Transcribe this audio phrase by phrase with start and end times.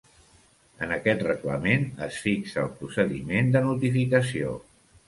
[0.85, 4.61] En aquest Reglament es fixa el procediment de notificació.